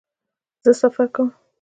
[0.63, 1.29] زه سفر کوم